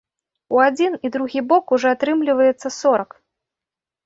[0.53, 3.15] У адзін і другі бок ужо атрымліваецца сорак.